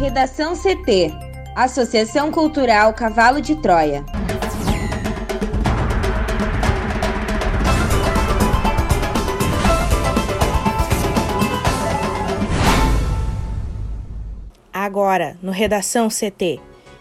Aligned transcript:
Redação 0.00 0.54
CT 0.56 1.12
Associação 1.54 2.32
Cultural 2.32 2.94
Cavalo 2.94 3.38
de 3.38 3.54
Troia. 3.56 4.02
Agora, 14.72 15.36
no 15.42 15.52
Redação 15.52 16.08
CT. 16.08 16.58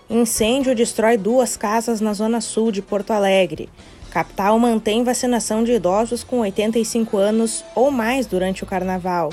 Incêndio 0.10 0.76
destrói 0.76 1.16
duas 1.16 1.56
casas 1.56 2.02
na 2.02 2.12
zona 2.12 2.42
sul 2.42 2.70
de 2.70 2.82
Porto 2.82 3.12
Alegre. 3.12 3.70
Capital 4.12 4.60
mantém 4.60 5.06
vacinação 5.06 5.64
de 5.64 5.72
idosos 5.72 6.22
com 6.22 6.40
85 6.40 7.16
anos 7.16 7.64
ou 7.74 7.92
mais 7.92 8.26
durante 8.26 8.66
o 8.66 8.68
carnaval. 8.68 9.30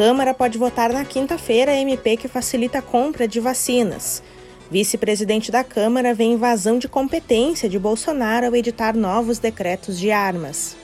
Câmara 0.00 0.32
pode 0.32 0.56
votar 0.56 0.94
na 0.94 1.04
quinta-feira 1.04 1.74
MP 1.74 2.16
que 2.16 2.26
facilita 2.26 2.78
a 2.78 2.82
compra 2.82 3.28
de 3.28 3.38
vacinas. 3.38 4.22
Vice-presidente 4.70 5.52
da 5.52 5.62
Câmara 5.62 6.14
vê 6.14 6.24
invasão 6.24 6.78
de 6.78 6.88
competência 6.88 7.68
de 7.68 7.78
Bolsonaro 7.78 8.46
ao 8.46 8.56
editar 8.56 8.96
novos 8.96 9.38
decretos 9.38 9.98
de 9.98 10.10
armas. 10.10 10.74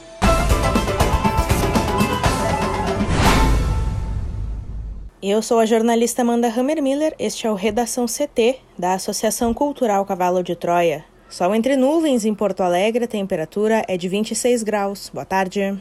Eu 5.23 5.41
sou 5.41 5.61
a 5.61 5.65
jornalista 5.65 6.21
Amanda 6.21 6.49
Hammermiller, 6.49 7.15
este 7.19 7.47
é 7.47 7.51
o 7.51 7.55
Redação 7.55 8.05
CT, 8.05 8.59
da 8.79 8.93
Associação 8.93 9.55
Cultural 9.55 10.05
Cavalo 10.05 10.43
de 10.43 10.55
Troia. 10.55 11.07
Sol 11.31 11.55
entre 11.55 11.75
nuvens 11.75 12.27
em 12.27 12.35
Porto 12.35 12.63
Alegre, 12.63 13.05
a 13.05 13.09
temperatura 13.09 13.83
é 13.89 13.97
de 13.97 14.11
26 14.11 14.63
graus. 14.63 15.11
Boa 15.11 15.25
tarde. 15.25 15.75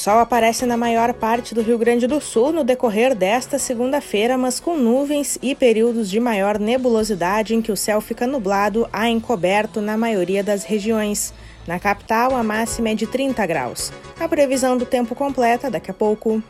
Sol 0.00 0.18
aparece 0.18 0.64
na 0.64 0.78
maior 0.78 1.12
parte 1.12 1.54
do 1.54 1.60
Rio 1.60 1.76
Grande 1.76 2.06
do 2.06 2.22
Sul 2.22 2.54
no 2.54 2.64
decorrer 2.64 3.14
desta 3.14 3.58
segunda-feira, 3.58 4.38
mas 4.38 4.58
com 4.58 4.74
nuvens 4.74 5.38
e 5.42 5.54
períodos 5.54 6.08
de 6.08 6.18
maior 6.18 6.58
nebulosidade 6.58 7.54
em 7.54 7.60
que 7.60 7.70
o 7.70 7.76
céu 7.76 8.00
fica 8.00 8.26
nublado 8.26 8.88
a 8.94 9.10
encoberto 9.10 9.82
na 9.82 9.98
maioria 9.98 10.42
das 10.42 10.64
regiões. 10.64 11.34
Na 11.66 11.78
capital, 11.78 12.34
a 12.34 12.42
máxima 12.42 12.88
é 12.88 12.94
de 12.94 13.06
30 13.06 13.44
graus. 13.44 13.92
A 14.18 14.26
previsão 14.26 14.78
do 14.78 14.86
tempo 14.86 15.14
completa 15.14 15.70
daqui 15.70 15.90
a 15.90 15.94
pouco. 15.94 16.42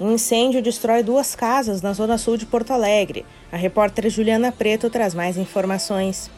Um 0.00 0.12
incêndio 0.12 0.62
destrói 0.62 1.02
duas 1.02 1.34
casas 1.34 1.82
na 1.82 1.92
zona 1.92 2.16
sul 2.16 2.38
de 2.38 2.46
Porto 2.46 2.72
Alegre. 2.72 3.26
A 3.52 3.56
repórter 3.58 4.08
Juliana 4.08 4.50
Preto 4.50 4.88
traz 4.88 5.12
mais 5.12 5.36
informações. 5.36 6.30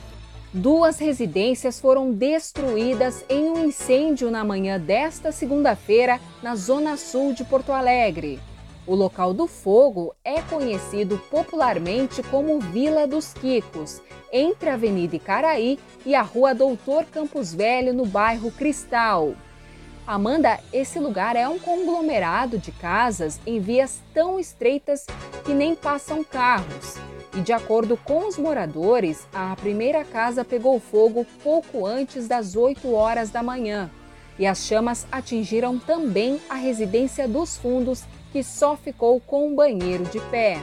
Duas 0.56 1.00
residências 1.00 1.80
foram 1.80 2.12
destruídas 2.12 3.24
em 3.28 3.50
um 3.50 3.64
incêndio 3.64 4.30
na 4.30 4.44
manhã 4.44 4.78
desta 4.78 5.33
segunda-feira 5.33 6.20
na 6.41 6.55
zona 6.55 6.96
sul 6.96 7.33
de 7.33 7.42
Porto 7.42 7.72
Alegre. 7.72 8.38
O 8.86 8.94
local 8.94 9.34
do 9.34 9.48
fogo 9.48 10.14
é 10.24 10.41
conhecido 10.42 11.19
popularmente 11.28 12.22
como 12.22 12.61
Vila 12.61 13.05
dos 13.05 13.33
Quicos, 13.33 14.00
entre 14.33 14.70
a 14.70 14.74
Avenida 14.74 15.16
Icaraí 15.16 15.77
e 16.06 16.14
a 16.14 16.22
Rua 16.22 16.55
Doutor 16.55 17.05
Campos 17.06 17.52
Velho, 17.52 17.92
no 17.92 18.06
bairro 18.06 18.52
Cristal. 18.52 19.34
Amanda, 20.06 20.61
esse 20.72 21.00
lugar 21.00 21.34
é 21.34 21.48
um 21.48 21.58
conglomerado 21.58 22.58
de 22.58 22.70
casas 22.70 23.41
em 23.44 23.58
vias 23.58 24.00
tão 24.14 24.39
estreitas 24.39 25.05
que 25.44 25.52
nem 25.52 25.74
passam 25.74 26.22
carros. 26.22 26.94
E 27.36 27.40
de 27.40 27.52
acordo 27.52 27.96
com 27.96 28.28
os 28.28 28.38
moradores, 28.38 29.27
a 29.32 29.56
primeira 29.56 30.04
casa 30.04 30.44
pegou 30.44 30.78
fogo 30.78 31.27
pouco 31.42 31.84
antes 31.84 32.28
das 32.28 32.54
8 32.54 32.92
horas 32.92 33.30
da 33.30 33.42
manhã. 33.42 33.90
E 34.38 34.46
as 34.46 34.64
chamas 34.64 35.04
atingiram 35.10 35.78
também 35.78 36.40
a 36.48 36.55
residência 36.55 37.27
dos 37.27 37.56
fundos 37.56 38.05
que 38.32 38.42
só 38.42 38.77
ficou 38.77 39.20
com 39.20 39.48
um 39.48 39.55
banheiro 39.55 40.05
de 40.05 40.20
pé. 40.20 40.60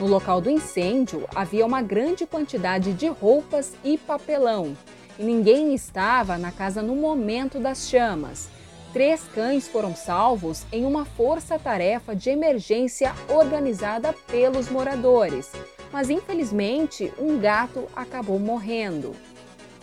No 0.00 0.06
local 0.06 0.40
do 0.40 0.50
incêndio 0.50 1.24
havia 1.34 1.64
uma 1.64 1.82
grande 1.82 2.26
quantidade 2.26 2.92
de 2.92 3.06
roupas 3.06 3.72
e 3.82 3.96
papelão, 3.96 4.76
e 5.18 5.22
ninguém 5.22 5.72
estava 5.74 6.36
na 6.36 6.52
casa 6.52 6.82
no 6.82 6.94
momento 6.94 7.58
das 7.58 7.88
chamas. 7.88 8.48
Três 8.92 9.22
cães 9.34 9.68
foram 9.68 9.94
salvos 9.94 10.64
em 10.72 10.84
uma 10.84 11.04
força-tarefa 11.04 12.14
de 12.14 12.30
emergência 12.30 13.14
organizada 13.28 14.12
pelos 14.26 14.68
moradores, 14.68 15.50
mas 15.92 16.10
infelizmente 16.10 17.12
um 17.18 17.38
gato 17.38 17.88
acabou 17.94 18.38
morrendo. 18.38 19.14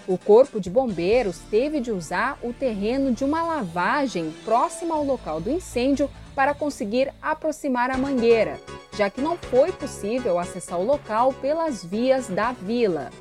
O 0.06 0.18
Corpo 0.18 0.60
de 0.60 0.70
Bombeiros 0.70 1.40
teve 1.50 1.80
de 1.80 1.90
usar 1.90 2.38
o 2.44 2.52
terreno 2.52 3.14
de 3.14 3.24
uma 3.24 3.42
lavagem 3.42 4.34
próxima 4.44 4.96
ao 4.96 5.04
local 5.04 5.40
do 5.40 5.50
incêndio 5.50 6.10
para 6.36 6.54
conseguir 6.54 7.14
aproximar 7.22 7.90
a 7.90 7.98
mangueira, 7.98 8.60
já 8.98 9.10
que 9.10 9.22
não 9.22 9.38
foi 9.38 9.72
possível 9.72 10.38
acessar 10.38 10.78
o 10.80 10.86
local 10.86 11.32
pelas 11.34 11.86
vias 11.86 12.28
da 12.28 12.52
vila. 12.52 13.12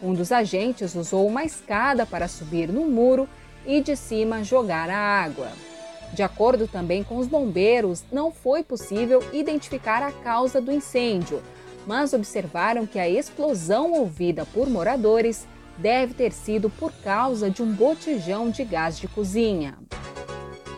Um 0.00 0.14
dos 0.14 0.30
agentes 0.30 0.94
usou 0.94 1.26
uma 1.26 1.44
escada 1.44 2.06
para 2.06 2.28
subir 2.28 2.68
no 2.68 2.82
muro 2.82 3.28
e 3.66 3.80
de 3.80 3.96
cima 3.96 4.44
jogar 4.44 4.88
a 4.88 4.96
água. 4.96 5.48
De 6.12 6.22
acordo 6.22 6.68
também 6.68 7.02
com 7.02 7.16
os 7.16 7.26
bombeiros, 7.26 8.04
não 8.10 8.30
foi 8.30 8.62
possível 8.62 9.22
identificar 9.32 10.02
a 10.02 10.12
causa 10.12 10.60
do 10.60 10.72
incêndio, 10.72 11.42
mas 11.88 12.12
observaram 12.12 12.86
que 12.86 12.98
a 12.98 13.08
explosão 13.08 13.92
ouvida 13.92 14.44
por 14.44 14.68
moradores 14.68 15.48
deve 15.78 16.12
ter 16.12 16.32
sido 16.32 16.68
por 16.68 16.92
causa 16.92 17.50
de 17.50 17.62
um 17.62 17.72
botijão 17.72 18.50
de 18.50 18.62
gás 18.62 18.98
de 18.98 19.08
cozinha. 19.08 19.78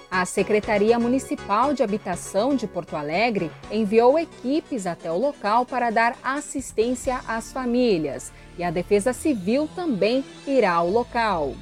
A 0.09 0.25
Secretaria 0.25 0.99
Municipal 1.01 1.75
de 1.75 1.83
Habitação 1.83 2.55
de 2.55 2.69
Porto 2.69 2.95
Alegre 2.95 3.51
enviou 3.73 4.19
equipes 4.21 4.87
até 4.87 5.11
o 5.11 5.19
local 5.19 5.67
para 5.67 5.91
dar 5.91 6.17
assistência 6.23 7.21
às 7.27 7.53
famílias 7.53 8.33
e 8.57 8.63
a 8.63 8.71
Defesa 8.71 9.13
Civil 9.13 9.69
também 9.75 10.25
irá 10.47 10.75
ao 10.75 10.89
local. 10.89 11.55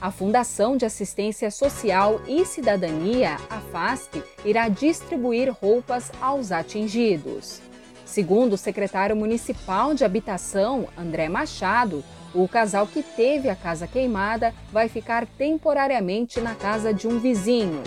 A 0.00 0.10
Fundação 0.10 0.78
de 0.78 0.86
Assistência 0.86 1.50
Social 1.50 2.22
e 2.26 2.44
Cidadania, 2.46 3.36
a 3.50 3.58
FASC, 3.60 4.22
irá 4.44 4.68
distribuir 4.68 5.52
roupas 5.52 6.10
aos 6.22 6.52
atingidos. 6.52 7.67
Segundo 8.08 8.54
o 8.54 8.56
secretário 8.56 9.14
municipal 9.14 9.92
de 9.92 10.02
Habitação, 10.02 10.88
André 10.96 11.28
Machado, 11.28 12.02
o 12.34 12.48
casal 12.48 12.86
que 12.86 13.02
teve 13.02 13.50
a 13.50 13.54
casa 13.54 13.86
queimada 13.86 14.54
vai 14.72 14.88
ficar 14.88 15.26
temporariamente 15.26 16.40
na 16.40 16.54
casa 16.54 16.92
de 16.92 17.06
um 17.06 17.18
vizinho. 17.18 17.82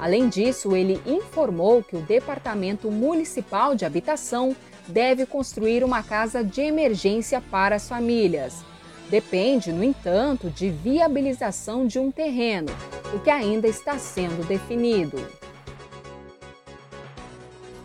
Além 0.00 0.26
disso, 0.26 0.74
ele 0.74 0.98
informou 1.04 1.82
que 1.82 1.96
o 1.96 2.00
Departamento 2.00 2.90
Municipal 2.90 3.74
de 3.74 3.84
Habitação 3.84 4.56
deve 4.86 5.26
construir 5.26 5.84
uma 5.84 6.02
casa 6.02 6.42
de 6.42 6.62
emergência 6.62 7.38
para 7.38 7.76
as 7.76 7.86
famílias. 7.86 8.64
Depende, 9.10 9.70
no 9.70 9.84
entanto, 9.84 10.48
de 10.48 10.70
viabilização 10.70 11.86
de 11.86 11.98
um 11.98 12.10
terreno, 12.10 12.72
o 13.14 13.20
que 13.20 13.28
ainda 13.28 13.68
está 13.68 13.98
sendo 13.98 14.48
definido. 14.48 15.18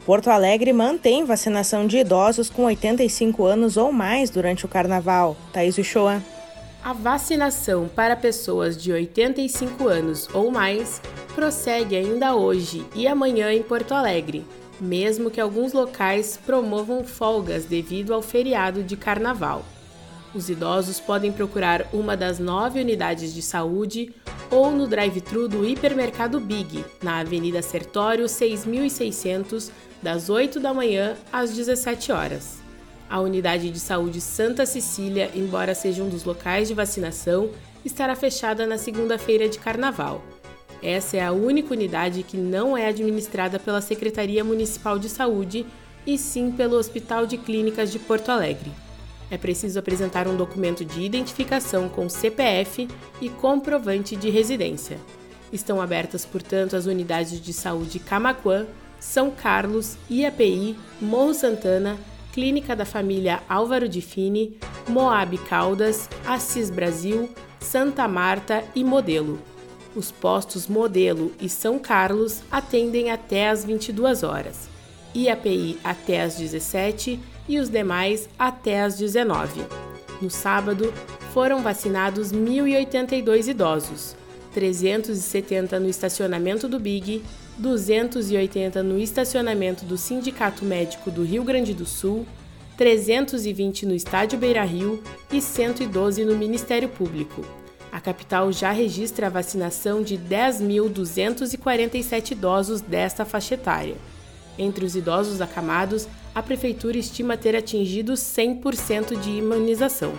Porto 0.05 0.29
Alegre 0.29 0.73
mantém 0.73 1.23
vacinação 1.23 1.87
de 1.87 1.99
idosos 1.99 2.49
com 2.49 2.65
85 2.65 3.45
anos 3.45 3.77
ou 3.77 3.91
mais 3.93 4.29
durante 4.29 4.65
o 4.65 4.67
carnaval. 4.67 5.37
Thaís 5.53 5.77
Uchoa. 5.77 6.21
A 6.83 6.91
vacinação 6.91 7.87
para 7.87 8.13
pessoas 8.13 8.75
de 8.75 8.91
85 8.91 9.87
anos 9.87 10.27
ou 10.33 10.51
mais 10.51 11.01
prossegue 11.33 11.95
ainda 11.95 12.35
hoje 12.35 12.85
e 12.93 13.07
amanhã 13.07 13.53
em 13.53 13.63
Porto 13.63 13.93
Alegre, 13.93 14.45
mesmo 14.77 15.31
que 15.31 15.39
alguns 15.39 15.71
locais 15.71 16.37
promovam 16.45 17.05
folgas 17.05 17.63
devido 17.63 18.13
ao 18.13 18.21
feriado 18.21 18.83
de 18.83 18.97
carnaval. 18.97 19.63
Os 20.35 20.49
idosos 20.49 20.99
podem 20.99 21.31
procurar 21.31 21.87
uma 21.93 22.17
das 22.17 22.39
nove 22.39 22.81
unidades 22.81 23.33
de 23.33 23.41
saúde 23.41 24.11
ou 24.49 24.71
no 24.71 24.87
drive-thru 24.87 25.47
do 25.47 25.65
hipermercado 25.65 26.39
Big, 26.39 26.83
na 27.03 27.19
Avenida 27.19 27.61
Sertório 27.61 28.27
6600, 28.27 29.71
das 30.01 30.29
8 30.29 30.59
da 30.59 30.73
manhã 30.73 31.15
às 31.31 31.53
17 31.53 32.11
horas. 32.11 32.57
A 33.07 33.19
unidade 33.19 33.69
de 33.69 33.79
saúde 33.79 34.19
Santa 34.19 34.65
Cecília, 34.65 35.29
embora 35.35 35.75
seja 35.75 36.01
um 36.01 36.09
dos 36.09 36.23
locais 36.23 36.67
de 36.67 36.73
vacinação, 36.73 37.51
estará 37.85 38.15
fechada 38.15 38.65
na 38.65 38.77
segunda-feira 38.77 39.47
de 39.47 39.59
carnaval. 39.59 40.23
Essa 40.81 41.17
é 41.17 41.23
a 41.23 41.31
única 41.31 41.73
unidade 41.73 42.23
que 42.23 42.37
não 42.37 42.75
é 42.75 42.87
administrada 42.87 43.59
pela 43.59 43.81
Secretaria 43.81 44.43
Municipal 44.43 44.97
de 44.97 45.09
Saúde 45.09 45.65
e 46.07 46.17
sim 46.17 46.51
pelo 46.51 46.75
Hospital 46.75 47.25
de 47.27 47.37
Clínicas 47.37 47.91
de 47.91 47.99
Porto 47.99 48.29
Alegre. 48.29 48.82
É 49.33 49.37
preciso 49.37 49.79
apresentar 49.79 50.27
um 50.27 50.37
documento 50.37 50.85
de 50.85 51.01
identificação 51.01 51.89
com 51.89 52.07
CPF 52.07 52.87
e 53.19 53.29
comprovante 53.29 54.15
de 54.15 54.29
residência. 54.29 54.99
Estão 55.51 55.81
abertas, 55.81 56.23
portanto, 56.23 56.75
as 56.75 56.85
unidades 56.85 57.41
de 57.41 57.51
saúde 57.51 57.97
Camaquã, 57.97 58.67
São 58.99 59.31
Carlos, 59.31 59.97
IAPI, 60.07 60.77
Morro 61.01 61.33
Santana, 61.33 61.97
Clínica 62.31 62.75
da 62.75 62.85
Família 62.85 63.41
Álvaro 63.49 63.89
de 63.89 64.01
Fini, 64.01 64.55
Moab 64.87 65.35
Caldas, 65.39 66.07
Assis 66.27 66.69
Brasil, 66.69 67.27
Santa 67.59 68.07
Marta 68.07 68.63
e 68.75 68.83
Modelo. 68.83 69.41
Os 69.95 70.11
postos 70.11 70.67
Modelo 70.67 71.31
e 71.41 71.49
São 71.49 71.79
Carlos 71.79 72.43
atendem 72.51 73.09
até 73.09 73.49
às 73.49 73.65
22 73.65 74.21
horas. 74.21 74.69
e 75.15 75.27
API 75.29 75.79
até 75.83 76.21
às 76.21 76.35
17 76.35 77.19
e 77.47 77.59
os 77.59 77.69
demais 77.69 78.29
até 78.37 78.81
às 78.81 78.97
19. 78.97 79.61
No 80.21 80.29
sábado, 80.29 80.93
foram 81.33 81.61
vacinados 81.61 82.31
1.082 82.31 83.47
idosos, 83.47 84.15
370 84.53 85.79
no 85.79 85.89
estacionamento 85.89 86.67
do 86.67 86.79
Big, 86.79 87.23
280 87.57 88.83
no 88.83 88.99
estacionamento 88.99 89.85
do 89.85 89.97
Sindicato 89.97 90.63
Médico 90.63 91.11
do 91.11 91.23
Rio 91.23 91.43
Grande 91.43 91.73
do 91.73 91.85
Sul, 91.85 92.25
320 92.77 93.85
no 93.85 93.93
Estádio 93.93 94.39
Beira 94.39 94.63
Rio 94.63 95.03
e 95.31 95.41
112 95.41 96.25
no 96.25 96.35
Ministério 96.35 96.89
Público. 96.89 97.45
A 97.91 98.01
capital 98.01 98.51
já 98.51 98.71
registra 98.71 99.27
a 99.27 99.29
vacinação 99.29 100.01
de 100.01 100.17
10.247 100.17 102.31
idosos 102.31 102.81
desta 102.81 103.23
faixa 103.23 103.53
etária. 103.53 103.97
Entre 104.57 104.85
os 104.85 104.95
idosos 104.95 105.41
acamados, 105.41 106.07
a 106.33 106.41
Prefeitura 106.41 106.97
estima 106.97 107.37
ter 107.37 107.55
atingido 107.55 108.13
100% 108.13 109.19
de 109.19 109.29
imunização. 109.31 110.13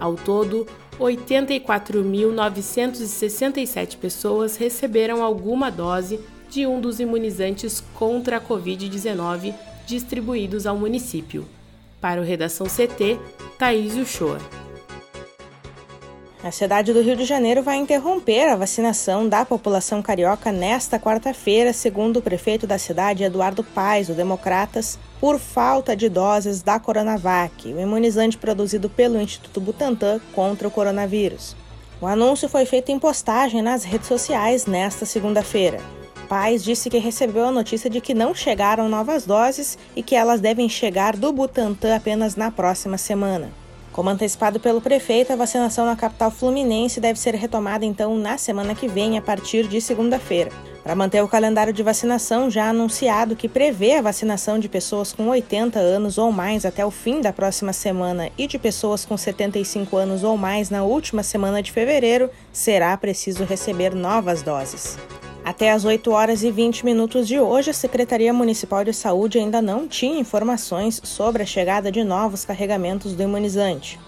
Ao 0.00 0.14
todo, 0.14 0.66
84.967 0.98 3.96
pessoas 3.96 4.56
receberam 4.56 5.22
alguma 5.22 5.70
dose 5.70 6.18
de 6.50 6.66
um 6.66 6.80
dos 6.80 6.98
imunizantes 6.98 7.80
contra 7.94 8.38
a 8.38 8.40
Covid-19 8.40 9.54
distribuídos 9.86 10.66
ao 10.66 10.76
município. 10.76 11.46
Para 12.00 12.20
o 12.20 12.24
Redação 12.24 12.66
CT, 12.66 13.16
Thaís 13.58 13.96
Uchoa. 13.96 14.38
A 16.42 16.52
cidade 16.52 16.92
do 16.92 17.02
Rio 17.02 17.16
de 17.16 17.24
Janeiro 17.24 17.64
vai 17.64 17.76
interromper 17.78 18.48
a 18.48 18.54
vacinação 18.54 19.28
da 19.28 19.44
população 19.44 20.00
carioca 20.00 20.52
nesta 20.52 20.96
quarta-feira, 20.96 21.72
segundo 21.72 22.18
o 22.18 22.22
prefeito 22.22 22.64
da 22.64 22.78
cidade, 22.78 23.24
Eduardo 23.24 23.64
Paes, 23.64 24.06
do 24.06 24.14
Democratas, 24.14 24.96
por 25.20 25.40
falta 25.40 25.96
de 25.96 26.08
doses 26.08 26.62
da 26.62 26.78
Coronavac, 26.78 27.66
o 27.66 27.80
imunizante 27.80 28.38
produzido 28.38 28.88
pelo 28.88 29.20
Instituto 29.20 29.60
Butantan 29.60 30.20
contra 30.32 30.68
o 30.68 30.70
coronavírus. 30.70 31.56
O 32.00 32.06
anúncio 32.06 32.48
foi 32.48 32.64
feito 32.64 32.92
em 32.92 33.00
postagem 33.00 33.60
nas 33.60 33.82
redes 33.82 34.06
sociais 34.06 34.64
nesta 34.64 35.04
segunda-feira. 35.04 35.80
Paes 36.28 36.62
disse 36.62 36.88
que 36.88 36.98
recebeu 36.98 37.46
a 37.46 37.52
notícia 37.52 37.90
de 37.90 38.00
que 38.00 38.14
não 38.14 38.32
chegaram 38.32 38.88
novas 38.88 39.26
doses 39.26 39.76
e 39.96 40.04
que 40.04 40.14
elas 40.14 40.40
devem 40.40 40.68
chegar 40.68 41.16
do 41.16 41.32
Butantan 41.32 41.96
apenas 41.96 42.36
na 42.36 42.52
próxima 42.52 42.96
semana. 42.96 43.50
Como 43.98 44.10
antecipado 44.10 44.60
pelo 44.60 44.80
prefeito, 44.80 45.32
a 45.32 45.36
vacinação 45.36 45.84
na 45.84 45.96
capital 45.96 46.30
fluminense 46.30 47.00
deve 47.00 47.18
ser 47.18 47.34
retomada 47.34 47.84
então 47.84 48.16
na 48.16 48.38
semana 48.38 48.72
que 48.72 48.86
vem, 48.86 49.18
a 49.18 49.20
partir 49.20 49.66
de 49.66 49.80
segunda-feira. 49.80 50.52
Para 50.84 50.94
manter 50.94 51.20
o 51.20 51.26
calendário 51.26 51.72
de 51.72 51.82
vacinação 51.82 52.48
já 52.48 52.68
anunciado, 52.68 53.34
que 53.34 53.48
prevê 53.48 53.96
a 53.96 54.00
vacinação 54.00 54.56
de 54.56 54.68
pessoas 54.68 55.12
com 55.12 55.26
80 55.26 55.80
anos 55.80 56.16
ou 56.16 56.30
mais 56.30 56.64
até 56.64 56.86
o 56.86 56.92
fim 56.92 57.20
da 57.20 57.32
próxima 57.32 57.72
semana 57.72 58.30
e 58.38 58.46
de 58.46 58.56
pessoas 58.56 59.04
com 59.04 59.16
75 59.16 59.96
anos 59.96 60.22
ou 60.22 60.36
mais 60.36 60.70
na 60.70 60.84
última 60.84 61.24
semana 61.24 61.60
de 61.60 61.72
fevereiro, 61.72 62.30
será 62.52 62.96
preciso 62.96 63.42
receber 63.42 63.96
novas 63.96 64.44
doses. 64.44 64.96
Até 65.44 65.70
às 65.72 65.84
8 65.84 66.10
horas 66.10 66.42
e 66.42 66.50
20 66.50 66.84
minutos 66.84 67.26
de 67.26 67.40
hoje, 67.40 67.70
a 67.70 67.74
Secretaria 67.74 68.32
Municipal 68.32 68.84
de 68.84 68.92
Saúde 68.92 69.38
ainda 69.38 69.62
não 69.62 69.88
tinha 69.88 70.20
informações 70.20 71.00
sobre 71.02 71.42
a 71.42 71.46
chegada 71.46 71.90
de 71.90 72.04
novos 72.04 72.44
carregamentos 72.44 73.14
do 73.14 73.22
imunizante. 73.22 73.98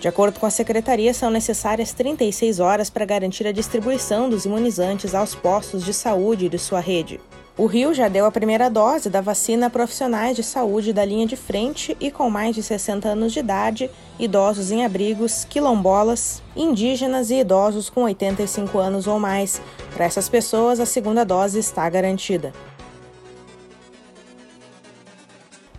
De 0.00 0.06
acordo 0.06 0.38
com 0.38 0.46
a 0.46 0.50
secretaria, 0.50 1.12
são 1.12 1.28
necessárias 1.28 1.92
36 1.92 2.60
horas 2.60 2.88
para 2.88 3.04
garantir 3.04 3.46
a 3.46 3.52
distribuição 3.52 4.30
dos 4.30 4.44
imunizantes 4.44 5.12
aos 5.14 5.34
postos 5.34 5.84
de 5.84 5.92
saúde 5.92 6.48
de 6.48 6.58
sua 6.58 6.78
rede. 6.78 7.20
O 7.58 7.66
Rio 7.66 7.92
já 7.92 8.06
deu 8.06 8.24
a 8.24 8.30
primeira 8.30 8.70
dose 8.70 9.10
da 9.10 9.20
vacina 9.20 9.66
a 9.66 9.70
profissionais 9.70 10.36
de 10.36 10.44
saúde 10.44 10.92
da 10.92 11.04
linha 11.04 11.26
de 11.26 11.34
frente 11.34 11.96
e 11.98 12.08
com 12.08 12.30
mais 12.30 12.54
de 12.54 12.62
60 12.62 13.08
anos 13.08 13.32
de 13.32 13.40
idade, 13.40 13.90
idosos 14.16 14.70
em 14.70 14.84
abrigos, 14.84 15.44
quilombolas, 15.44 16.40
indígenas 16.54 17.30
e 17.30 17.40
idosos 17.40 17.90
com 17.90 18.04
85 18.04 18.78
anos 18.78 19.08
ou 19.08 19.18
mais. 19.18 19.60
Para 19.92 20.04
essas 20.04 20.28
pessoas, 20.28 20.78
a 20.78 20.86
segunda 20.86 21.24
dose 21.24 21.58
está 21.58 21.90
garantida. 21.90 22.52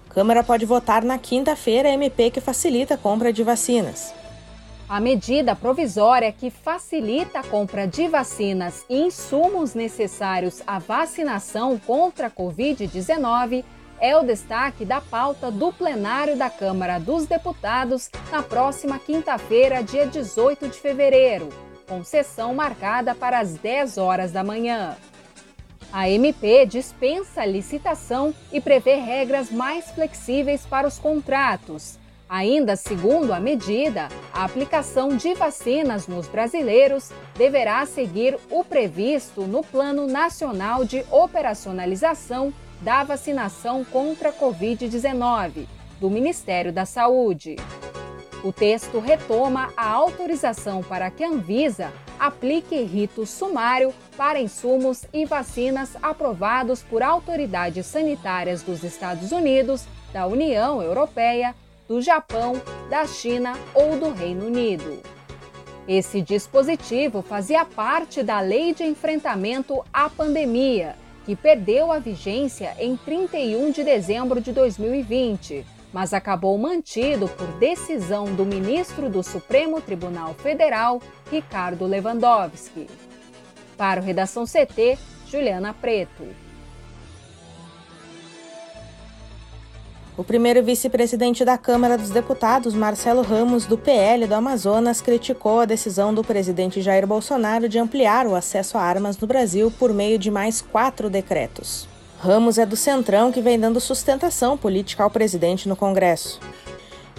Câmara 0.09 0.43
pode 0.43 0.65
votar 0.65 1.01
na 1.05 1.17
quinta-feira 1.17 1.87
MP 1.87 2.29
que 2.29 2.41
facilita 2.41 2.95
a 2.95 2.97
compra 2.97 3.31
de 3.31 3.41
vacinas. 3.41 4.13
A 4.89 4.99
medida 4.99 5.55
provisória 5.55 6.31
que 6.31 6.49
facilita 6.49 7.41
a 7.41 7.43
compra 7.43 7.85
de 7.85 8.07
vacinas 8.07 8.83
e 8.89 9.01
insumos 9.01 9.75
necessários 9.75 10.63
à 10.65 10.79
vacinação 10.79 11.77
contra 11.77 12.25
a 12.25 12.31
Covid-19 12.31 13.63
é 14.01 14.17
o 14.17 14.23
destaque 14.23 14.83
da 14.85 14.99
pauta 14.99 15.51
do 15.51 15.71
plenário 15.71 16.35
da 16.35 16.49
Câmara 16.49 16.97
dos 16.97 17.27
Deputados 17.27 18.09
na 18.31 18.41
próxima 18.41 18.97
quinta-feira, 18.97 19.83
dia 19.83 20.07
18 20.07 20.69
de 20.69 20.79
fevereiro, 20.79 21.49
com 21.87 22.03
sessão 22.03 22.55
marcada 22.55 23.13
para 23.13 23.37
as 23.37 23.53
10 23.59 23.99
horas 23.99 24.31
da 24.31 24.43
manhã. 24.43 24.97
A 25.93 26.09
MP 26.09 26.65
dispensa 26.65 27.41
a 27.41 27.45
licitação 27.45 28.33
e 28.51 28.59
prevê 28.59 28.95
regras 28.95 29.51
mais 29.51 29.91
flexíveis 29.91 30.65
para 30.65 30.87
os 30.87 30.97
contratos 30.97 31.99
Ainda 32.29 32.75
segundo 32.75 33.33
a 33.33 33.39
medida, 33.39 34.07
a 34.31 34.43
aplicação 34.43 35.17
de 35.17 35.33
vacinas 35.33 36.07
nos 36.07 36.27
brasileiros 36.27 37.09
deverá 37.35 37.83
seguir 37.87 38.37
o 38.51 38.63
previsto 38.63 39.47
no 39.47 39.63
Plano 39.63 40.05
Nacional 40.05 40.85
de 40.85 41.03
Operacionalização 41.09 42.53
da 42.81 43.03
Vacinação 43.03 43.83
contra 43.83 44.29
a 44.29 44.33
Covid-19 44.33 45.65
do 45.99 46.07
Ministério 46.07 46.71
da 46.71 46.85
Saúde. 46.85 47.55
O 48.43 48.53
texto 48.53 48.99
retoma 48.99 49.73
a 49.75 49.89
autorização 49.89 50.83
para 50.83 51.09
que 51.09 51.23
a 51.23 51.29
Anvisa 51.29 51.91
aplique 52.19 52.79
rito 52.83 53.25
sumário 53.25 53.91
para 54.15 54.39
insumos 54.39 55.03
e 55.11 55.25
vacinas 55.25 55.97
aprovados 55.99 56.83
por 56.83 57.01
autoridades 57.01 57.87
sanitárias 57.87 58.61
dos 58.61 58.83
Estados 58.83 59.31
Unidos, 59.31 59.85
da 60.13 60.27
União 60.27 60.79
Europeia 60.79 61.55
do 61.89 61.99
Japão, 61.99 62.61
da 62.87 63.07
China 63.07 63.57
ou 63.73 63.97
do 63.97 64.11
Reino 64.11 64.45
Unido. 64.45 65.01
Esse 65.87 66.21
dispositivo 66.21 67.23
fazia 67.23 67.65
parte 67.65 68.21
da 68.21 68.39
Lei 68.39 68.75
de 68.75 68.83
Enfrentamento 68.83 69.83
à 69.91 70.07
Pandemia, 70.07 70.95
que 71.25 71.35
perdeu 71.35 71.91
a 71.91 71.97
vigência 71.97 72.75
em 72.79 72.95
31 72.95 73.71
de 73.71 73.83
dezembro 73.83 74.39
de 74.39 74.51
2020, 74.51 75.65
mas 75.91 76.13
acabou 76.13 76.55
mantido 76.59 77.27
por 77.27 77.47
decisão 77.57 78.35
do 78.35 78.45
ministro 78.45 79.09
do 79.09 79.23
Supremo 79.23 79.81
Tribunal 79.81 80.35
Federal, 80.35 81.01
Ricardo 81.31 81.87
Lewandowski. 81.87 82.85
Para 83.75 83.99
o 83.99 84.03
Redação 84.03 84.45
CT, 84.45 84.99
Juliana 85.27 85.73
Preto. 85.73 86.48
O 90.19 90.23
primeiro 90.25 90.61
vice-presidente 90.61 91.45
da 91.45 91.57
Câmara 91.57 91.97
dos 91.97 92.09
Deputados, 92.09 92.73
Marcelo 92.73 93.21
Ramos, 93.21 93.65
do 93.65 93.77
PL 93.77 94.27
do 94.27 94.35
Amazonas, 94.35 94.99
criticou 94.99 95.61
a 95.61 95.65
decisão 95.65 96.13
do 96.13 96.25
presidente 96.25 96.81
Jair 96.81 97.07
Bolsonaro 97.07 97.69
de 97.69 97.79
ampliar 97.79 98.27
o 98.27 98.35
acesso 98.35 98.77
a 98.77 98.81
armas 98.81 99.17
no 99.17 99.25
Brasil 99.25 99.71
por 99.79 99.93
meio 99.93 100.19
de 100.19 100.29
mais 100.29 100.59
quatro 100.59 101.09
decretos. 101.09 101.87
Ramos 102.19 102.57
é 102.57 102.65
do 102.65 102.75
Centrão 102.75 103.31
que 103.31 103.39
vem 103.39 103.57
dando 103.57 103.79
sustentação 103.79 104.57
política 104.57 105.05
ao 105.05 105.09
presidente 105.09 105.69
no 105.69 105.75
Congresso. 105.77 106.41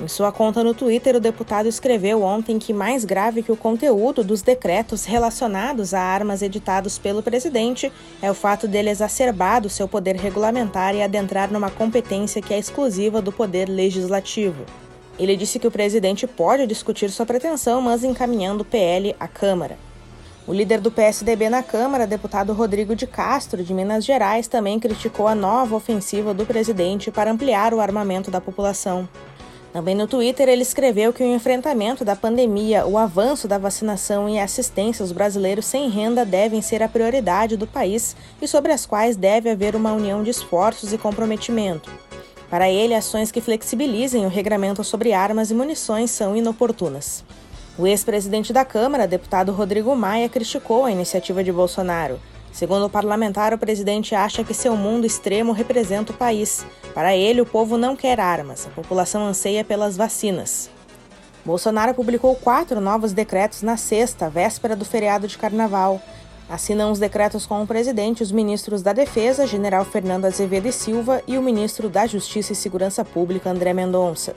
Em 0.02 0.08
sua 0.08 0.32
conta 0.32 0.64
no 0.64 0.72
Twitter, 0.72 1.14
o 1.14 1.20
deputado 1.20 1.68
escreveu 1.68 2.22
ontem 2.22 2.58
que 2.58 2.72
mais 2.72 3.04
grave 3.04 3.42
que 3.42 3.52
o 3.52 3.56
conteúdo 3.56 4.24
dos 4.24 4.40
decretos 4.40 5.04
relacionados 5.04 5.92
a 5.92 6.00
armas 6.00 6.40
editados 6.40 6.98
pelo 6.98 7.22
presidente 7.22 7.92
é 8.22 8.30
o 8.30 8.34
fato 8.34 8.66
dele 8.66 8.88
exacerbado 8.88 9.68
seu 9.68 9.86
poder 9.86 10.16
regulamentar 10.16 10.94
e 10.94 11.02
adentrar 11.02 11.52
numa 11.52 11.70
competência 11.70 12.40
que 12.40 12.54
é 12.54 12.58
exclusiva 12.58 13.20
do 13.20 13.30
poder 13.30 13.68
legislativo. 13.68 14.64
Ele 15.18 15.36
disse 15.36 15.58
que 15.58 15.66
o 15.66 15.70
presidente 15.70 16.26
pode 16.26 16.66
discutir 16.66 17.10
sua 17.10 17.26
pretensão, 17.26 17.82
mas 17.82 18.02
encaminhando 18.02 18.62
o 18.62 18.64
PL 18.64 19.14
à 19.20 19.28
Câmara. 19.28 19.76
O 20.46 20.54
líder 20.54 20.80
do 20.80 20.90
PSDB 20.90 21.50
na 21.50 21.62
Câmara, 21.62 22.06
deputado 22.06 22.54
Rodrigo 22.54 22.96
de 22.96 23.06
Castro, 23.06 23.62
de 23.62 23.74
Minas 23.74 24.06
Gerais, 24.06 24.48
também 24.48 24.80
criticou 24.80 25.28
a 25.28 25.34
nova 25.34 25.76
ofensiva 25.76 26.32
do 26.32 26.46
presidente 26.46 27.10
para 27.10 27.30
ampliar 27.30 27.74
o 27.74 27.80
armamento 27.80 28.30
da 28.30 28.40
população. 28.40 29.06
Também 29.72 29.94
no 29.94 30.08
Twitter, 30.08 30.48
ele 30.48 30.62
escreveu 30.62 31.12
que 31.12 31.22
o 31.22 31.34
enfrentamento 31.34 32.04
da 32.04 32.16
pandemia, 32.16 32.84
o 32.86 32.98
avanço 32.98 33.46
da 33.46 33.56
vacinação 33.56 34.28
e 34.28 34.38
a 34.38 34.44
assistência 34.44 35.02
aos 35.02 35.12
brasileiros 35.12 35.64
sem 35.64 35.88
renda 35.88 36.24
devem 36.24 36.60
ser 36.60 36.82
a 36.82 36.88
prioridade 36.88 37.56
do 37.56 37.68
país 37.68 38.16
e 38.42 38.48
sobre 38.48 38.72
as 38.72 38.84
quais 38.84 39.16
deve 39.16 39.48
haver 39.48 39.76
uma 39.76 39.92
união 39.92 40.24
de 40.24 40.30
esforços 40.30 40.92
e 40.92 40.98
comprometimento. 40.98 41.88
Para 42.50 42.68
ele, 42.68 42.94
ações 42.94 43.30
que 43.30 43.40
flexibilizem 43.40 44.26
o 44.26 44.28
regramento 44.28 44.82
sobre 44.82 45.12
armas 45.12 45.52
e 45.52 45.54
munições 45.54 46.10
são 46.10 46.34
inoportunas. 46.34 47.24
O 47.78 47.86
ex-presidente 47.86 48.52
da 48.52 48.64
Câmara, 48.64 49.06
deputado 49.06 49.52
Rodrigo 49.52 49.94
Maia, 49.94 50.28
criticou 50.28 50.84
a 50.84 50.90
iniciativa 50.90 51.44
de 51.44 51.52
Bolsonaro. 51.52 52.18
Segundo 52.52 52.86
o 52.86 52.90
parlamentar, 52.90 53.54
o 53.54 53.58
presidente 53.58 54.14
acha 54.14 54.42
que 54.42 54.52
seu 54.52 54.76
mundo 54.76 55.06
extremo 55.06 55.52
representa 55.52 56.12
o 56.12 56.16
país. 56.16 56.66
Para 56.92 57.16
ele, 57.16 57.40
o 57.40 57.46
povo 57.46 57.78
não 57.78 57.94
quer 57.94 58.18
armas, 58.18 58.66
a 58.66 58.70
população 58.70 59.24
anseia 59.24 59.64
pelas 59.64 59.96
vacinas. 59.96 60.68
Bolsonaro 61.44 61.94
publicou 61.94 62.34
quatro 62.34 62.80
novos 62.80 63.12
decretos 63.12 63.62
na 63.62 63.76
sexta, 63.76 64.28
véspera 64.28 64.76
do 64.76 64.84
feriado 64.84 65.26
de 65.26 65.38
carnaval. 65.38 66.00
Assinam 66.50 66.90
os 66.90 66.98
decretos 66.98 67.46
com 67.46 67.62
o 67.62 67.66
presidente 67.66 68.22
os 68.22 68.32
ministros 68.32 68.82
da 68.82 68.92
Defesa, 68.92 69.46
general 69.46 69.84
Fernando 69.84 70.24
Azevedo 70.24 70.66
e 70.66 70.72
Silva, 70.72 71.22
e 71.26 71.38
o 71.38 71.42
ministro 71.42 71.88
da 71.88 72.06
Justiça 72.06 72.52
e 72.52 72.56
Segurança 72.56 73.04
Pública, 73.04 73.48
André 73.48 73.72
Mendonça. 73.72 74.34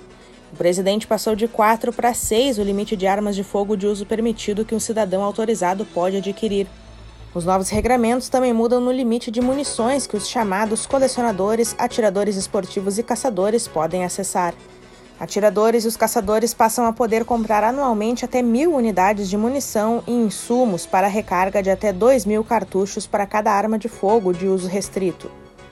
O 0.53 0.55
presidente 0.55 1.07
passou 1.07 1.35
de 1.35 1.47
quatro 1.47 1.91
para 1.91 2.13
seis 2.13 2.59
o 2.59 2.63
limite 2.63 2.95
de 2.95 3.07
armas 3.07 3.35
de 3.35 3.43
fogo 3.43 3.75
de 3.75 3.87
uso 3.87 4.05
permitido 4.05 4.63
que 4.63 4.75
um 4.75 4.79
cidadão 4.79 5.23
autorizado 5.23 5.83
pode 5.85 6.17
adquirir. 6.17 6.67
Os 7.35 7.45
novos 7.45 7.69
regramentos 7.69 8.29
também 8.29 8.53
mudam 8.53 8.79
no 8.79 8.91
limite 8.91 9.31
de 9.31 9.41
munições 9.41 10.05
que 10.05 10.15
os 10.15 10.27
chamados 10.27 10.85
colecionadores, 10.85 11.75
atiradores 11.79 12.35
esportivos 12.35 12.99
e 12.99 13.03
caçadores 13.03 13.67
podem 13.67 14.05
acessar. 14.05 14.53
Atiradores 15.19 15.83
e 15.83 15.87
os 15.87 15.97
caçadores 15.97 16.53
passam 16.53 16.85
a 16.85 16.93
poder 16.93 17.25
comprar 17.25 17.63
anualmente 17.63 18.23
até 18.23 18.43
mil 18.43 18.75
unidades 18.75 19.27
de 19.27 19.35
munição 19.35 20.03
e 20.05 20.11
insumos 20.11 20.85
para 20.85 21.07
recarga 21.07 21.63
de 21.63 21.71
até 21.71 21.91
2 21.91 22.23
mil 22.25 22.43
cartuchos 22.43 23.07
para 23.07 23.25
cada 23.25 23.51
arma 23.51 23.79
de 23.79 23.87
fogo 23.87 24.31
de 24.31 24.47
uso 24.47 24.67
restrito. 24.67 25.31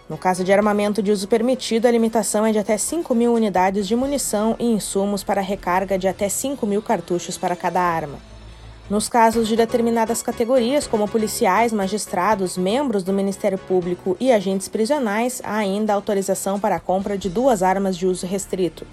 No 0.10 0.18
caso 0.18 0.44
de 0.44 0.52
armamento 0.52 1.02
de 1.02 1.12
uso 1.12 1.28
permitido, 1.28 1.86
a 1.86 1.92
limitação 1.92 2.44
é 2.44 2.52
de 2.52 2.58
até 2.60 2.76
5 2.76 3.14
mil 3.14 3.34
unidades 3.34 3.88
de 3.88 3.96
munição 3.96 4.56
e 4.58 4.66
insumos 4.66 5.24
para 5.24 5.42
recarga 5.42 5.98
de 5.98 6.08
até 6.08 6.28
5 6.28 6.66
mil 6.66 6.82
cartuchos 6.82 7.38
para 7.38 7.56
cada 7.56 7.82
arma. 7.82 8.31
Nos 8.92 9.08
casos 9.08 9.48
de 9.48 9.56
determinadas 9.56 10.22
categorias, 10.22 10.86
como 10.86 11.08
policiais, 11.08 11.72
magistrados, 11.72 12.58
membros 12.58 13.04
do 13.04 13.14
Ministério 13.14 13.58
Público 13.58 14.18
e 14.20 14.34
agentes 14.34 14.68
prisionais, 14.68 15.42
há 15.46 15.56
ainda 15.56 15.94
autorização 15.94 16.60
para 16.60 16.76
a 16.76 16.80
compra 16.82 17.18
de 17.18 17.30
duas 17.30 17.64
armas 17.64 17.96
de 17.96 18.06
uso 18.06 18.28
restrito. 18.28 18.86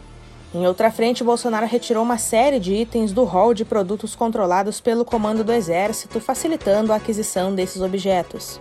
Em 0.54 0.64
outra 0.68 0.92
frente, 0.92 1.24
Bolsonaro 1.24 1.66
retirou 1.66 2.04
uma 2.04 2.16
série 2.16 2.60
de 2.60 2.74
itens 2.74 3.10
do 3.10 3.24
rol 3.24 3.52
de 3.52 3.64
produtos 3.64 4.14
controlados 4.14 4.80
pelo 4.80 5.04
Comando 5.04 5.42
do 5.42 5.52
Exército, 5.52 6.20
facilitando 6.20 6.92
a 6.92 6.96
aquisição 6.96 7.52
desses 7.52 7.82
objetos. 7.82 8.60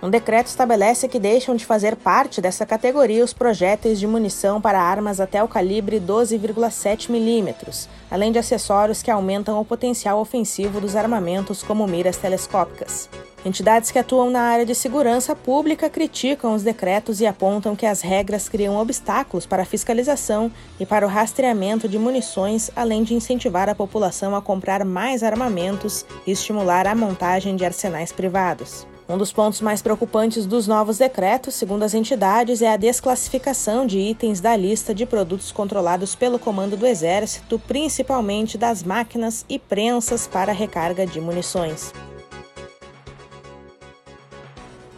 Um 0.00 0.10
decreto 0.10 0.46
estabelece 0.46 1.08
que 1.08 1.18
deixam 1.18 1.56
de 1.56 1.66
fazer 1.66 1.96
parte 1.96 2.40
dessa 2.40 2.64
categoria 2.64 3.24
os 3.24 3.32
projéteis 3.32 3.98
de 3.98 4.06
munição 4.06 4.60
para 4.60 4.80
armas 4.80 5.18
até 5.18 5.42
o 5.42 5.48
calibre 5.48 5.98
12,7 5.98 7.10
milímetros, 7.10 7.88
além 8.08 8.30
de 8.30 8.38
acessórios 8.38 9.02
que 9.02 9.10
aumentam 9.10 9.60
o 9.60 9.64
potencial 9.64 10.20
ofensivo 10.20 10.80
dos 10.80 10.94
armamentos, 10.94 11.64
como 11.64 11.84
miras 11.84 12.16
telescópicas. 12.16 13.08
Entidades 13.44 13.90
que 13.90 13.98
atuam 13.98 14.30
na 14.30 14.42
área 14.42 14.64
de 14.64 14.74
segurança 14.74 15.34
pública 15.34 15.90
criticam 15.90 16.54
os 16.54 16.62
decretos 16.62 17.20
e 17.20 17.26
apontam 17.26 17.74
que 17.74 17.86
as 17.86 18.00
regras 18.00 18.48
criam 18.48 18.76
obstáculos 18.76 19.46
para 19.46 19.62
a 19.62 19.66
fiscalização 19.66 20.50
e 20.78 20.86
para 20.86 21.06
o 21.06 21.08
rastreamento 21.08 21.88
de 21.88 21.98
munições, 21.98 22.70
além 22.76 23.02
de 23.02 23.14
incentivar 23.14 23.68
a 23.68 23.74
população 23.74 24.36
a 24.36 24.42
comprar 24.42 24.84
mais 24.84 25.24
armamentos 25.24 26.06
e 26.24 26.30
estimular 26.30 26.86
a 26.86 26.94
montagem 26.94 27.56
de 27.56 27.64
arsenais 27.64 28.12
privados. 28.12 28.86
Um 29.08 29.16
dos 29.16 29.32
pontos 29.32 29.62
mais 29.62 29.80
preocupantes 29.80 30.44
dos 30.44 30.66
novos 30.66 30.98
decretos, 30.98 31.54
segundo 31.54 31.82
as 31.82 31.94
entidades, 31.94 32.60
é 32.60 32.68
a 32.68 32.76
desclassificação 32.76 33.86
de 33.86 33.98
itens 33.98 34.38
da 34.38 34.54
lista 34.54 34.94
de 34.94 35.06
produtos 35.06 35.50
controlados 35.50 36.14
pelo 36.14 36.38
Comando 36.38 36.76
do 36.76 36.86
Exército, 36.86 37.58
principalmente 37.58 38.58
das 38.58 38.82
máquinas 38.82 39.46
e 39.48 39.58
prensas 39.58 40.26
para 40.26 40.52
recarga 40.52 41.06
de 41.06 41.22
munições. 41.22 41.90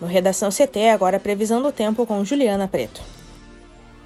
No 0.01 0.09
Redação 0.09 0.49
CT, 0.49 0.89
agora 0.89 1.21
previsão 1.21 1.63
do 1.63 1.71
tempo 1.71 2.05
com 2.05 2.25
Juliana 2.25 2.67
Preto. 2.67 3.01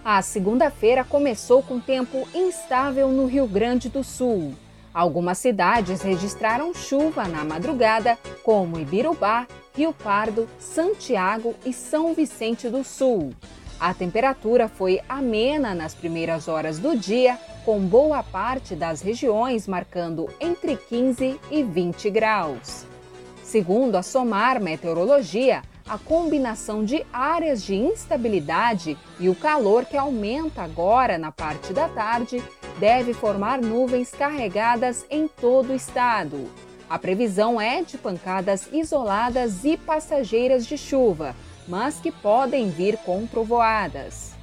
A 0.04 0.20
segunda-feira 0.20 1.02
começou 1.02 1.62
com 1.62 1.80
tempo 1.80 2.28
instável 2.34 3.08
no 3.08 3.24
Rio 3.24 3.46
Grande 3.46 3.88
do 3.88 4.04
Sul. 4.04 4.52
Algumas 4.92 5.38
cidades 5.38 6.02
registraram 6.02 6.74
chuva 6.74 7.26
na 7.26 7.42
madrugada, 7.42 8.18
como 8.44 8.78
Ibirubá, 8.78 9.46
Rio 9.76 9.92
Pardo, 9.92 10.48
Santiago 10.58 11.54
e 11.66 11.72
São 11.72 12.14
Vicente 12.14 12.68
do 12.68 12.84
Sul. 12.84 13.32
A 13.80 13.92
temperatura 13.92 14.68
foi 14.68 15.00
amena 15.08 15.74
nas 15.74 15.96
primeiras 15.96 16.46
horas 16.46 16.78
do 16.78 16.96
dia, 16.96 17.36
com 17.64 17.80
boa 17.80 18.22
parte 18.22 18.76
das 18.76 19.02
regiões 19.02 19.66
marcando 19.66 20.28
entre 20.40 20.76
15 20.76 21.40
e 21.50 21.62
20 21.64 22.08
graus. 22.10 22.86
Segundo 23.42 23.96
a 23.96 24.02
SOMAR 24.02 24.62
Meteorologia, 24.62 25.62
a 25.88 25.98
combinação 25.98 26.84
de 26.84 27.04
áreas 27.12 27.62
de 27.62 27.74
instabilidade 27.74 28.96
e 29.18 29.28
o 29.28 29.34
calor 29.34 29.84
que 29.84 29.96
aumenta 29.96 30.62
agora 30.62 31.18
na 31.18 31.32
parte 31.32 31.72
da 31.72 31.88
tarde 31.88 32.42
deve 32.78 33.12
formar 33.12 33.60
nuvens 33.60 34.12
carregadas 34.12 35.04
em 35.10 35.26
todo 35.28 35.70
o 35.70 35.74
estado. 35.74 36.48
A 36.88 36.98
previsão 36.98 37.60
é 37.60 37.82
de 37.82 37.96
pancadas 37.96 38.68
isoladas 38.70 39.64
e 39.64 39.76
passageiras 39.76 40.66
de 40.66 40.76
chuva, 40.76 41.34
mas 41.66 41.98
que 41.98 42.12
podem 42.12 42.68
vir 42.68 42.98
com 42.98 43.26
trovoadas. 43.26 44.34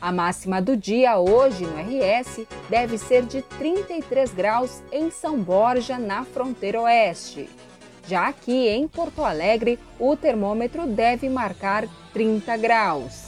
A 0.00 0.10
máxima 0.10 0.62
do 0.62 0.74
dia 0.76 1.18
hoje 1.18 1.66
no 1.66 1.76
RS 1.76 2.46
deve 2.70 2.96
ser 2.96 3.26
de 3.26 3.42
33 3.42 4.32
graus 4.32 4.82
em 4.90 5.10
São 5.10 5.38
Borja, 5.38 5.98
na 5.98 6.24
fronteira 6.24 6.80
oeste. 6.80 7.50
Já 8.08 8.28
aqui 8.28 8.66
em 8.68 8.88
Porto 8.88 9.22
Alegre, 9.22 9.78
o 9.98 10.16
termômetro 10.16 10.86
deve 10.86 11.28
marcar 11.28 11.86
30 12.14 12.56
graus. 12.56 13.26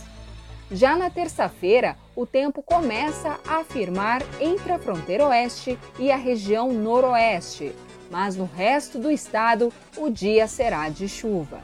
Já 0.70 0.96
na 0.96 1.10
terça-feira, 1.10 1.94
o 2.16 2.24
tempo 2.24 2.62
começa 2.62 3.38
a 3.46 3.62
firmar 3.62 4.22
entre 4.40 4.72
a 4.72 4.78
fronteira 4.78 5.26
oeste 5.26 5.78
e 5.98 6.10
a 6.10 6.16
região 6.16 6.72
noroeste 6.72 7.74
mas 8.12 8.36
no 8.36 8.44
resto 8.44 8.98
do 8.98 9.10
estado 9.10 9.72
o 9.96 10.10
dia 10.10 10.46
será 10.46 10.90
de 10.90 11.08
chuva. 11.08 11.60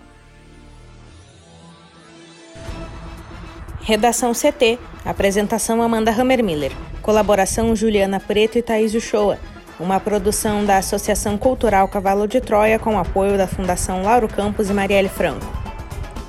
Redação 3.83 4.33
CT. 4.33 4.79
Apresentação 5.05 5.83
Amanda 5.83 6.11
Hammermiller. 6.11 6.73
Colaboração 7.03 7.77
Juliana 7.77 8.19
Preto 8.19 8.59
e 8.59 8.63
Thaís 8.63 8.95
Uchoa. 8.95 9.39
Uma 9.79 10.01
produção 10.01 10.65
da 10.65 10.79
Associação 10.79 11.39
Cultural 11.39 11.87
Cavalo 11.87 12.27
de 12.27 12.41
Troia 12.41 12.79
com 12.79 12.99
apoio 12.99 13.39
da 13.39 13.47
Fundação 13.47 14.03
Lauro 14.03 14.27
Campos 14.27 14.69
e 14.69 14.73
Marielle 14.73 15.09
Franco. 15.09 15.47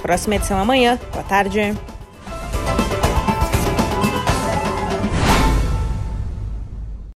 Próxima 0.01 0.35
edição 0.35 0.59
amanhã. 0.59 0.99
Boa 1.11 1.23
tarde. 1.23 1.75